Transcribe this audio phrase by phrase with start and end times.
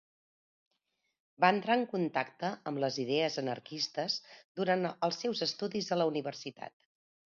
[1.45, 4.19] Va entrar en contacte amb les idees anarquistes
[4.61, 6.81] durant els seus estudis a la universitat.